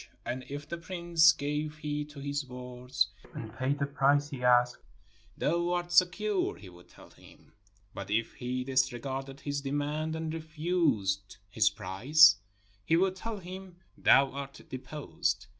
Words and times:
And 0.25 0.43
if 0.49 0.67
the 0.67 0.79
prince 0.79 1.31
gave 1.31 1.77
heed 1.77 2.09
to 2.09 2.19
his 2.21 2.43
words 2.47 3.09
and 3.35 3.55
paid 3.55 3.77
the 3.77 3.85
price 3.85 4.29
he 4.29 4.43
asked, 4.43 4.79
"Thou 5.37 5.69
art 5.73 5.91
secure," 5.91 6.55
he 6.57 6.69
would 6.69 6.87
tell 6.89 7.11
him; 7.11 7.53
but 7.93 8.09
if 8.09 8.33
he 8.33 8.65
disre 8.65 8.99
garded 8.99 9.41
his 9.41 9.61
demand 9.61 10.15
and 10.15 10.33
refused 10.33 11.37
his 11.51 11.69
price, 11.69 12.37
he 12.83 12.97
would 12.97 13.15
tell 13.15 13.37
him, 13.37 13.75
"Thou 13.95 14.31
art 14.31 14.59
deposed." 14.69 15.45